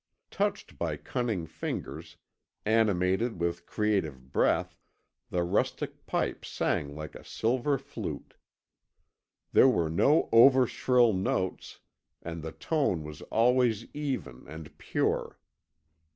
Touched 0.31 0.79
by 0.79 0.97
cunning 0.97 1.45
fingers, 1.45 2.17
animated 2.65 3.39
with 3.39 3.67
creative 3.67 4.31
breath, 4.33 4.75
the 5.29 5.43
rustic 5.43 6.07
pipe 6.07 6.43
sang 6.43 6.95
like 6.95 7.13
a 7.13 7.23
silver 7.23 7.77
flute. 7.77 8.33
There 9.53 9.69
were 9.69 9.91
no 9.91 10.27
over 10.31 10.65
shrill 10.65 11.13
notes 11.13 11.81
and 12.23 12.41
the 12.41 12.51
tone 12.51 13.03
was 13.03 13.21
always 13.31 13.85
even 13.93 14.47
and 14.47 14.75
pure. 14.79 15.37